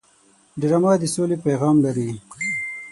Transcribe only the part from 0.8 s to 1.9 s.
د سولې پیغام